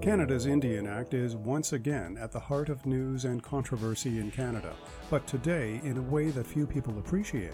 Canada's 0.00 0.46
Indian 0.46 0.86
Act 0.86 1.12
is 1.12 1.36
once 1.36 1.74
again 1.74 2.16
at 2.18 2.32
the 2.32 2.40
heart 2.40 2.70
of 2.70 2.86
news 2.86 3.26
and 3.26 3.42
controversy 3.42 4.18
in 4.18 4.30
Canada, 4.30 4.74
but 5.10 5.26
today 5.26 5.78
in 5.84 5.98
a 5.98 6.02
way 6.02 6.30
that 6.30 6.46
few 6.46 6.66
people 6.66 6.98
appreciate. 6.98 7.52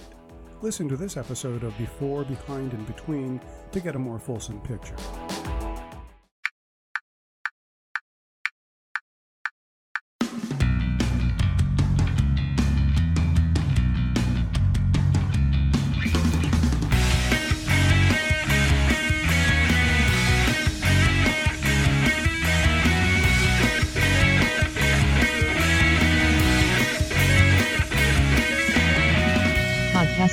Listen 0.62 0.88
to 0.88 0.96
this 0.96 1.16
episode 1.16 1.64
of 1.64 1.76
Before, 1.76 2.24
Behind, 2.24 2.72
and 2.72 2.86
Between 2.86 3.40
to 3.72 3.80
get 3.80 3.96
a 3.96 3.98
more 3.98 4.20
fulsome 4.20 4.60
picture. 4.60 4.94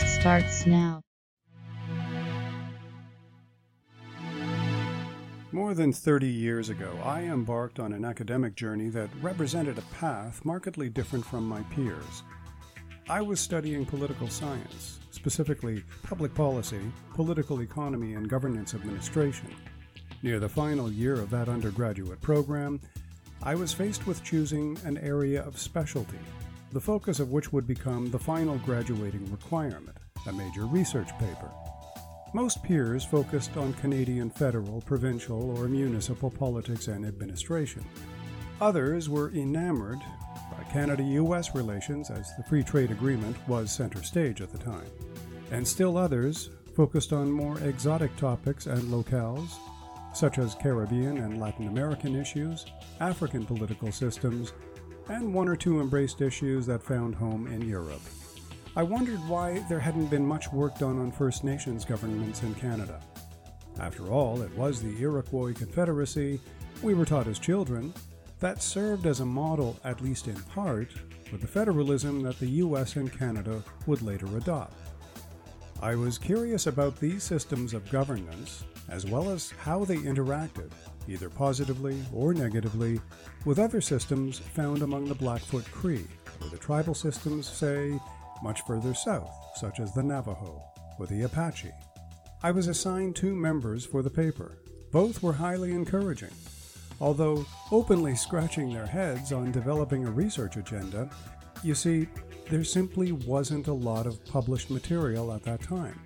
Podcast 0.03 0.19
starts 0.19 0.65
now. 0.65 1.01
More 5.51 5.73
than 5.73 5.93
30 5.93 6.27
years 6.27 6.69
ago, 6.69 6.97
I 7.03 7.21
embarked 7.21 7.79
on 7.79 7.93
an 7.93 8.03
academic 8.03 8.55
journey 8.55 8.89
that 8.89 9.09
represented 9.21 9.77
a 9.77 9.81
path 9.95 10.43
markedly 10.43 10.89
different 10.89 11.25
from 11.25 11.47
my 11.47 11.61
peers. 11.63 12.23
I 13.07 13.21
was 13.21 13.39
studying 13.39 13.85
political 13.85 14.27
science, 14.27 14.99
specifically 15.11 15.83
public 16.01 16.33
policy, 16.33 16.81
political 17.13 17.61
economy, 17.61 18.15
and 18.15 18.29
governance 18.29 18.73
administration. 18.73 19.53
Near 20.23 20.39
the 20.39 20.49
final 20.49 20.91
year 20.91 21.13
of 21.13 21.29
that 21.29 21.49
undergraduate 21.49 22.21
program, 22.21 22.79
I 23.43 23.55
was 23.55 23.73
faced 23.73 24.07
with 24.07 24.23
choosing 24.23 24.77
an 24.85 24.97
area 24.97 25.43
of 25.43 25.59
specialty, 25.59 26.19
the 26.71 26.81
focus 26.81 27.19
of 27.19 27.31
which 27.31 27.53
would 27.53 27.67
become 27.67 28.09
the 28.09 28.17
final 28.17 28.57
graduating 28.59 29.29
requirement, 29.29 29.97
a 30.27 30.33
major 30.33 30.65
research 30.65 31.09
paper. 31.19 31.51
Most 32.33 32.63
peers 32.63 33.05
focused 33.05 33.57
on 33.57 33.73
Canadian 33.73 34.29
federal, 34.29 34.81
provincial, 34.81 35.55
or 35.57 35.67
municipal 35.67 36.31
politics 36.31 36.87
and 36.87 37.05
administration. 37.05 37.85
Others 38.59 39.07
were 39.07 39.31
enamored 39.31 39.99
by 40.51 40.63
Canada 40.71 41.03
US 41.03 41.53
relations, 41.53 42.09
as 42.09 42.35
the 42.35 42.43
Free 42.43 42.63
Trade 42.63 42.91
Agreement 42.91 43.37
was 43.47 43.71
center 43.71 44.01
stage 44.01 44.41
at 44.41 44.51
the 44.51 44.57
time. 44.57 44.85
And 45.51 45.67
still 45.67 45.97
others 45.97 46.49
focused 46.75 47.13
on 47.13 47.31
more 47.31 47.59
exotic 47.59 48.15
topics 48.15 48.65
and 48.65 48.81
locales, 48.83 49.51
such 50.13 50.37
as 50.37 50.55
Caribbean 50.55 51.19
and 51.19 51.39
Latin 51.39 51.67
American 51.67 52.15
issues, 52.15 52.65
African 52.99 53.45
political 53.45 53.91
systems, 53.91 54.53
and 55.09 55.33
one 55.33 55.49
or 55.49 55.55
two 55.55 55.81
embraced 55.81 56.21
issues 56.21 56.65
that 56.65 56.81
found 56.81 57.13
home 57.13 57.47
in 57.47 57.67
Europe. 57.67 58.01
I 58.75 58.81
wondered 58.81 59.19
why 59.27 59.59
there 59.69 59.79
hadn't 59.79 60.07
been 60.07 60.25
much 60.25 60.51
work 60.51 60.79
done 60.79 60.99
on 60.99 61.11
First 61.11 61.43
Nations 61.43 61.85
governments 61.85 62.41
in 62.41 62.55
Canada. 62.55 62.99
After 63.79 64.11
all, 64.11 64.41
it 64.41 64.55
was 64.57 64.81
the 64.81 64.99
Iroquois 64.99 65.53
Confederacy, 65.53 66.39
we 66.81 66.95
were 66.95 67.05
taught 67.05 67.27
as 67.27 67.37
children, 67.37 67.93
that 68.39 68.63
served 68.63 69.05
as 69.05 69.19
a 69.19 69.25
model, 69.25 69.79
at 69.83 70.01
least 70.01 70.27
in 70.27 70.41
part, 70.41 70.91
for 71.29 71.37
the 71.37 71.45
federalism 71.45 72.23
that 72.23 72.39
the 72.39 72.47
US 72.47 72.95
and 72.95 73.15
Canada 73.15 73.63
would 73.85 74.01
later 74.01 74.25
adopt. 74.37 74.73
I 75.79 75.93
was 75.93 76.17
curious 76.17 76.65
about 76.65 76.99
these 76.99 77.21
systems 77.21 77.75
of 77.75 77.91
governance, 77.91 78.63
as 78.89 79.05
well 79.05 79.29
as 79.29 79.51
how 79.51 79.85
they 79.85 79.97
interacted, 79.97 80.71
either 81.07 81.29
positively 81.29 82.01
or 82.11 82.33
negatively, 82.33 82.99
with 83.45 83.59
other 83.59 83.81
systems 83.81 84.39
found 84.39 84.81
among 84.81 85.05
the 85.05 85.15
Blackfoot 85.15 85.65
Cree, 85.71 86.07
or 86.41 86.47
the 86.49 86.57
tribal 86.57 86.95
systems, 86.95 87.47
say, 87.47 87.99
much 88.41 88.61
further 88.65 88.93
south, 88.93 89.31
such 89.55 89.79
as 89.79 89.93
the 89.93 90.03
Navajo 90.03 90.61
or 90.99 91.05
the 91.07 91.23
Apache. 91.23 91.71
I 92.41 92.51
was 92.51 92.67
assigned 92.67 93.15
two 93.15 93.35
members 93.35 93.85
for 93.85 94.01
the 94.01 94.09
paper. 94.09 94.57
Both 94.91 95.23
were 95.23 95.33
highly 95.33 95.71
encouraging. 95.71 96.31
Although 96.99 97.45
openly 97.71 98.15
scratching 98.15 98.73
their 98.73 98.85
heads 98.85 99.31
on 99.31 99.51
developing 99.51 100.05
a 100.05 100.11
research 100.11 100.57
agenda, 100.57 101.09
you 101.63 101.75
see, 101.75 102.07
there 102.49 102.63
simply 102.63 103.11
wasn't 103.11 103.67
a 103.67 103.73
lot 103.73 104.05
of 104.05 104.23
published 104.25 104.69
material 104.69 105.31
at 105.33 105.43
that 105.43 105.61
time. 105.61 105.99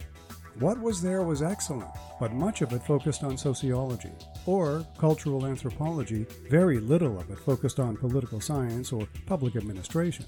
What 0.60 0.80
was 0.80 1.02
there 1.02 1.22
was 1.22 1.44
excellent, 1.44 1.92
but 2.20 2.34
much 2.34 2.62
of 2.62 2.74
it 2.74 2.82
focused 2.82 3.24
on 3.24 3.38
sociology 3.38 4.12
or 4.48 4.86
cultural 4.98 5.46
anthropology, 5.46 6.26
very 6.50 6.80
little 6.80 7.20
of 7.20 7.30
it 7.30 7.40
focused 7.40 7.80
on 7.80 7.96
political 7.96 8.42
science 8.42 8.92
or 8.92 9.08
public 9.28 9.56
administration. 9.56 10.26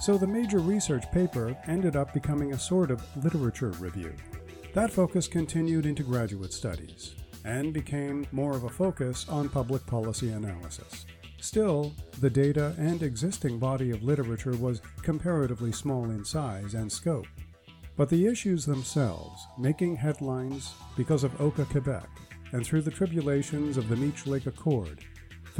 So 0.00 0.16
the 0.16 0.26
major 0.26 0.60
research 0.60 1.04
paper 1.12 1.54
ended 1.66 1.94
up 1.94 2.14
becoming 2.14 2.54
a 2.54 2.58
sort 2.58 2.90
of 2.90 3.04
literature 3.22 3.72
review. 3.72 4.14
That 4.72 4.90
focus 4.90 5.28
continued 5.28 5.84
into 5.84 6.02
graduate 6.02 6.54
studies 6.54 7.14
and 7.44 7.74
became 7.74 8.26
more 8.32 8.56
of 8.56 8.64
a 8.64 8.70
focus 8.70 9.28
on 9.28 9.50
public 9.50 9.84
policy 9.86 10.30
analysis. 10.30 11.04
Still, 11.38 11.92
the 12.18 12.30
data 12.30 12.74
and 12.78 13.02
existing 13.02 13.58
body 13.58 13.90
of 13.90 14.02
literature 14.02 14.56
was 14.56 14.80
comparatively 15.02 15.70
small 15.70 16.04
in 16.04 16.24
size 16.24 16.72
and 16.72 16.90
scope. 16.90 17.26
But 17.94 18.08
the 18.08 18.26
issues 18.26 18.64
themselves, 18.64 19.46
making 19.58 19.96
headlines 19.96 20.72
because 20.96 21.24
of 21.24 21.38
Oka 21.38 21.66
Quebec 21.66 22.08
and 22.52 22.64
through 22.64 22.82
the 22.82 22.90
tribulations 22.90 23.76
of 23.76 23.90
the 23.90 23.96
Meech 23.96 24.26
Lake 24.26 24.46
Accord, 24.46 25.04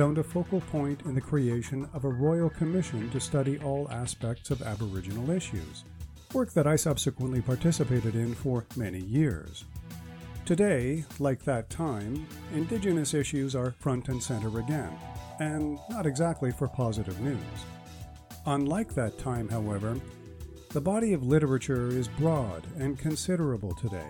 found 0.00 0.16
a 0.16 0.24
focal 0.24 0.62
point 0.62 1.02
in 1.02 1.14
the 1.14 1.20
creation 1.20 1.86
of 1.92 2.06
a 2.06 2.08
royal 2.08 2.48
commission 2.48 3.10
to 3.10 3.20
study 3.20 3.58
all 3.58 3.86
aspects 3.90 4.50
of 4.50 4.62
Aboriginal 4.62 5.30
issues, 5.30 5.84
work 6.32 6.50
that 6.54 6.66
I 6.66 6.74
subsequently 6.74 7.42
participated 7.42 8.14
in 8.14 8.34
for 8.34 8.64
many 8.76 9.00
years. 9.00 9.64
Today, 10.46 11.04
like 11.18 11.44
that 11.44 11.68
time, 11.68 12.26
Indigenous 12.54 13.12
issues 13.12 13.54
are 13.54 13.72
front 13.72 14.08
and 14.08 14.22
center 14.22 14.58
again, 14.58 14.90
and 15.38 15.78
not 15.90 16.06
exactly 16.06 16.50
for 16.50 16.66
positive 16.66 17.20
news. 17.20 17.36
Unlike 18.46 18.94
that 18.94 19.18
time, 19.18 19.50
however, 19.50 20.00
the 20.70 20.80
body 20.80 21.12
of 21.12 21.26
literature 21.26 21.88
is 21.88 22.08
broad 22.08 22.66
and 22.78 22.98
considerable 22.98 23.74
today, 23.74 24.08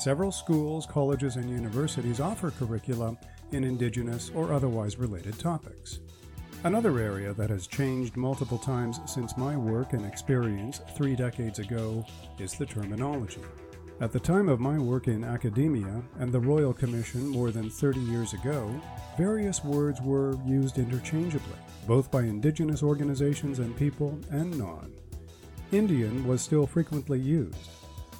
several 0.00 0.32
schools, 0.32 0.86
colleges, 0.86 1.36
and 1.36 1.48
universities 1.48 2.20
offer 2.20 2.50
curricula 2.50 3.16
in 3.52 3.64
Indigenous 3.64 4.30
or 4.34 4.52
otherwise 4.52 4.98
related 4.98 5.38
topics. 5.38 6.00
Another 6.64 6.98
area 7.00 7.34
that 7.34 7.50
has 7.50 7.66
changed 7.66 8.16
multiple 8.16 8.58
times 8.58 9.00
since 9.06 9.36
my 9.36 9.56
work 9.56 9.94
and 9.94 10.06
experience 10.06 10.80
three 10.96 11.16
decades 11.16 11.58
ago 11.58 12.04
is 12.38 12.52
the 12.54 12.66
terminology. 12.66 13.42
At 14.00 14.12
the 14.12 14.20
time 14.20 14.48
of 14.48 14.60
my 14.60 14.78
work 14.78 15.08
in 15.08 15.22
academia 15.22 16.02
and 16.18 16.32
the 16.32 16.40
Royal 16.40 16.72
Commission 16.72 17.28
more 17.28 17.50
than 17.50 17.70
30 17.70 18.00
years 18.00 18.32
ago, 18.32 18.80
various 19.16 19.64
words 19.64 20.00
were 20.00 20.36
used 20.44 20.78
interchangeably, 20.78 21.58
both 21.86 22.10
by 22.10 22.22
Indigenous 22.22 22.82
organizations 22.82 23.58
and 23.58 23.76
people 23.76 24.18
and 24.30 24.56
non. 24.56 24.92
Indian 25.72 26.26
was 26.26 26.42
still 26.42 26.66
frequently 26.66 27.18
used, 27.18 27.70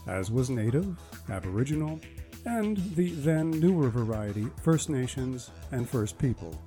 as 0.07 0.31
was 0.31 0.51
Native, 0.51 0.97
Aboriginal, 1.31 2.01
and 2.45 2.79
the 2.97 3.11
then 3.13 3.51
newer 3.51 3.89
variety, 3.89 4.47
First 4.63 4.89
Nations 4.89 5.51
and 5.71 5.89
First 5.89 6.19
People. 6.19 6.61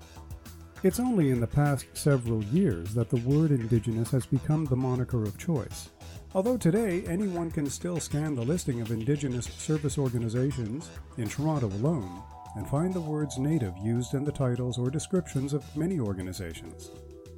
It's 0.84 1.00
only 1.00 1.32
in 1.32 1.40
the 1.40 1.48
past 1.48 1.88
several 1.94 2.44
years 2.46 2.94
that 2.94 3.10
the 3.10 3.22
word 3.22 3.52
Indigenous 3.52 4.12
has 4.12 4.26
become 4.26 4.66
the 4.66 4.76
moniker 4.76 5.24
of 5.24 5.38
choice. 5.38 5.90
Although 6.36 6.58
today 6.58 7.04
anyone 7.08 7.50
can 7.50 7.70
still 7.70 8.00
scan 8.00 8.36
the 8.36 8.44
listing 8.44 8.82
of 8.82 8.92
Indigenous 8.92 9.46
service 9.46 9.98
organizations 9.98 10.90
in 11.18 11.28
Toronto 11.28 11.68
alone 11.68 12.22
and 12.56 12.68
find 12.68 12.94
the 12.94 13.02
words 13.02 13.38
Native 13.38 13.76
used 13.78 14.14
in 14.14 14.24
the 14.24 14.32
titles 14.32 14.78
or 14.78 14.90
descriptions 14.90 15.54
of 15.54 15.64
many 15.76 16.00
organizations. 16.00 16.92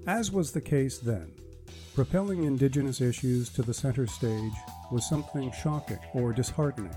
As 0.08 0.32
was 0.32 0.52
the 0.52 0.62
case 0.62 1.00
then, 1.00 1.32
propelling 1.96 2.44
Indigenous 2.44 3.02
issues 3.02 3.50
to 3.50 3.62
the 3.62 3.74
center 3.74 4.08
stage 4.08 4.54
was 4.92 5.08
something 5.08 5.52
shocking 5.52 6.00
or 6.14 6.34
disheartening. 6.34 6.96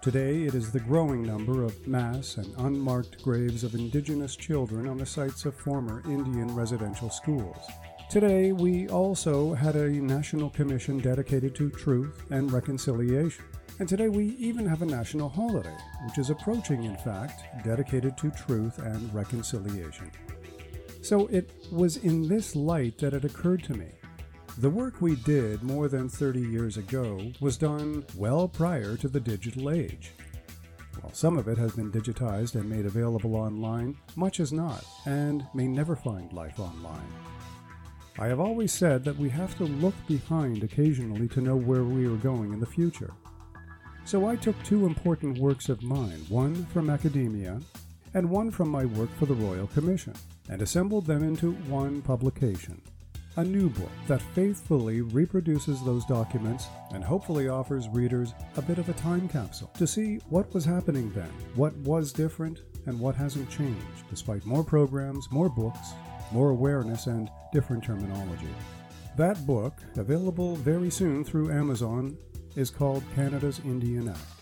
Today, 0.00 0.44
it 0.44 0.54
is 0.54 0.70
the 0.70 0.80
growing 0.80 1.22
number 1.22 1.64
of 1.64 1.86
mass 1.86 2.36
and 2.36 2.54
unmarked 2.58 3.22
graves 3.22 3.64
of 3.64 3.74
Indigenous 3.74 4.36
children 4.36 4.88
on 4.88 4.96
the 4.96 5.04
sites 5.04 5.44
of 5.44 5.54
former 5.54 6.02
Indian 6.06 6.54
residential 6.54 7.10
schools. 7.10 7.58
Today, 8.08 8.52
we 8.52 8.88
also 8.88 9.54
had 9.54 9.76
a 9.76 9.90
national 9.90 10.50
commission 10.50 10.98
dedicated 10.98 11.54
to 11.56 11.68
truth 11.68 12.22
and 12.30 12.50
reconciliation. 12.52 13.44
And 13.80 13.88
today, 13.88 14.08
we 14.08 14.36
even 14.38 14.64
have 14.66 14.82
a 14.82 14.86
national 14.86 15.28
holiday, 15.28 15.76
which 16.06 16.18
is 16.18 16.30
approaching, 16.30 16.84
in 16.84 16.96
fact, 16.96 17.42
dedicated 17.64 18.16
to 18.18 18.30
truth 18.30 18.78
and 18.78 19.12
reconciliation. 19.12 20.10
So 21.08 21.26
it 21.28 21.48
was 21.72 21.96
in 21.96 22.28
this 22.28 22.54
light 22.54 22.98
that 22.98 23.14
it 23.14 23.24
occurred 23.24 23.64
to 23.64 23.72
me 23.72 23.86
the 24.58 24.68
work 24.68 25.00
we 25.00 25.16
did 25.16 25.62
more 25.62 25.88
than 25.88 26.06
30 26.06 26.38
years 26.38 26.76
ago 26.76 27.32
was 27.40 27.56
done 27.56 28.04
well 28.14 28.46
prior 28.46 28.94
to 28.98 29.08
the 29.08 29.18
digital 29.18 29.70
age. 29.70 30.10
While 31.00 31.14
some 31.14 31.38
of 31.38 31.48
it 31.48 31.56
has 31.56 31.72
been 31.72 31.90
digitized 31.90 32.56
and 32.56 32.68
made 32.68 32.84
available 32.84 33.36
online, 33.36 33.96
much 34.16 34.38
is 34.38 34.52
not, 34.52 34.84
and 35.06 35.46
may 35.54 35.66
never 35.66 35.96
find 35.96 36.30
life 36.34 36.60
online. 36.60 37.10
I 38.18 38.26
have 38.26 38.38
always 38.38 38.74
said 38.74 39.02
that 39.04 39.16
we 39.16 39.30
have 39.30 39.56
to 39.56 39.64
look 39.64 39.94
behind 40.08 40.62
occasionally 40.62 41.28
to 41.28 41.40
know 41.40 41.56
where 41.56 41.84
we 41.84 42.04
are 42.04 42.16
going 42.16 42.52
in 42.52 42.60
the 42.60 42.66
future. 42.66 43.14
So 44.04 44.26
I 44.26 44.36
took 44.36 44.62
two 44.62 44.84
important 44.84 45.38
works 45.38 45.70
of 45.70 45.82
mine, 45.82 46.26
one 46.28 46.66
from 46.66 46.90
academia 46.90 47.60
and 48.12 48.28
one 48.28 48.50
from 48.50 48.68
my 48.68 48.84
work 48.84 49.10
for 49.18 49.24
the 49.24 49.34
Royal 49.34 49.68
Commission, 49.68 50.14
and 50.48 50.62
assembled 50.62 51.06
them 51.06 51.22
into 51.22 51.52
one 51.68 52.02
publication. 52.02 52.80
A 53.36 53.44
new 53.44 53.68
book 53.68 53.90
that 54.08 54.22
faithfully 54.34 55.00
reproduces 55.00 55.84
those 55.84 56.04
documents 56.06 56.66
and 56.92 57.04
hopefully 57.04 57.48
offers 57.48 57.88
readers 57.88 58.34
a 58.56 58.62
bit 58.62 58.78
of 58.78 58.88
a 58.88 58.94
time 58.94 59.28
capsule 59.28 59.70
to 59.78 59.86
see 59.86 60.16
what 60.28 60.52
was 60.52 60.64
happening 60.64 61.12
then, 61.12 61.30
what 61.54 61.76
was 61.78 62.12
different, 62.12 62.62
and 62.86 62.98
what 62.98 63.14
hasn't 63.14 63.50
changed, 63.50 64.08
despite 64.10 64.44
more 64.44 64.64
programs, 64.64 65.30
more 65.30 65.48
books, 65.48 65.92
more 66.32 66.50
awareness, 66.50 67.06
and 67.06 67.30
different 67.52 67.84
terminology. 67.84 68.48
That 69.16 69.46
book, 69.46 69.74
available 69.96 70.56
very 70.56 70.90
soon 70.90 71.24
through 71.24 71.52
Amazon, 71.52 72.16
is 72.56 72.70
called 72.70 73.04
Canada's 73.14 73.60
Indian 73.64 74.08
Act 74.08 74.37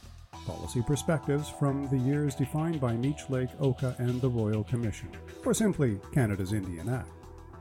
Policy 0.46 0.82
Perspectives 0.82 1.48
from 1.48 1.88
the 1.88 1.98
Years 1.98 2.34
Defined 2.34 2.80
by 2.80 2.94
Meech 2.94 3.28
Lake, 3.28 3.50
Oka, 3.60 3.94
and 3.98 4.20
the 4.20 4.28
Royal 4.28 4.64
Commission, 4.64 5.08
or 5.44 5.52
simply 5.52 6.00
Canada's 6.12 6.52
Indian 6.52 6.88
Act. 6.88 7.10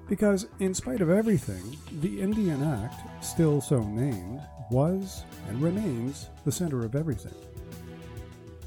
Because, 0.07 0.47
in 0.59 0.73
spite 0.73 1.01
of 1.01 1.09
everything, 1.09 1.75
the 2.01 2.21
Indian 2.21 2.63
Act, 2.63 3.23
still 3.23 3.59
so 3.59 3.83
named, 3.83 4.41
was 4.69 5.23
and 5.49 5.61
remains 5.61 6.29
the 6.45 6.51
center 6.51 6.85
of 6.85 6.95
everything. 6.95 7.33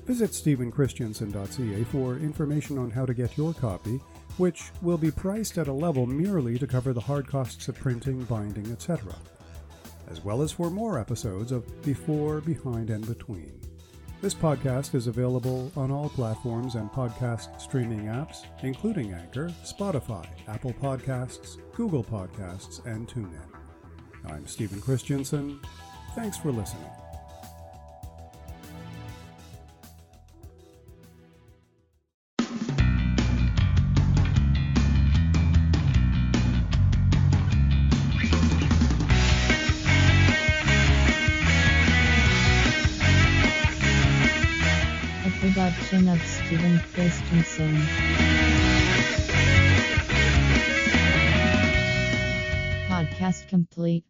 Visit 0.05 0.31
stephenchristiansen.ca 0.31 1.85
for 1.85 2.17
information 2.17 2.79
on 2.79 2.91
how 2.91 3.07
to 3.07 3.15
get 3.15 3.37
your 3.37 3.55
copy 3.55 4.01
which 4.39 4.71
will 4.83 4.97
be 4.97 5.11
priced 5.11 5.59
at 5.59 5.69
a 5.69 5.73
level 5.73 6.07
merely 6.07 6.59
to 6.59 6.67
cover 6.67 6.93
the 6.93 7.01
hard 7.01 7.27
costs 7.27 7.69
of 7.69 7.79
printing, 7.79 8.23
binding, 8.25 8.71
etc., 8.71 9.15
as 10.09 10.25
well 10.25 10.41
as 10.41 10.53
for 10.53 10.71
more 10.71 10.99
episodes 10.99 11.53
of 11.53 11.83
Before, 11.83 12.41
Behind, 12.41 12.89
and 12.89 13.07
Between. 13.07 13.61
This 14.21 14.35
podcast 14.35 14.97
is 14.97 15.07
available 15.07 15.71
on 15.77 15.93
all 15.93 16.09
platforms 16.09 16.75
and 16.75 16.91
podcast 16.91 17.61
streaming 17.61 18.07
apps, 18.07 18.47
including 18.65 19.13
Anchor, 19.13 19.49
Spotify, 19.65 20.27
Apple 20.49 20.73
Podcasts, 20.73 21.59
Google 21.73 22.03
Podcasts, 22.03 22.85
and 22.85 23.07
TuneIn. 23.07 23.39
I'm 24.27 24.45
Stephen 24.49 24.81
Christiansen. 24.81 25.61
Thanks 26.17 26.37
for 26.37 26.51
listening. 26.51 26.91
Production 45.59 46.09
of 46.09 46.23
Stephen 46.23 46.79
Christensen. 46.95 47.75
Podcast 52.89 53.49
complete. 53.49 54.05